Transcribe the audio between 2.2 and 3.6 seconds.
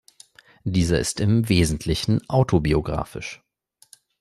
autobiografisch.